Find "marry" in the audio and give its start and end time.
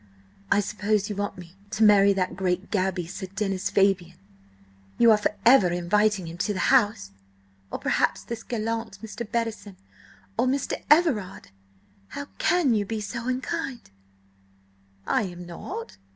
1.83-2.11